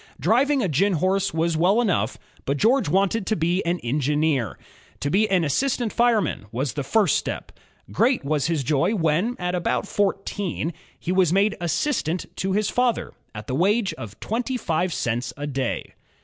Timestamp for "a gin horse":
0.63-1.31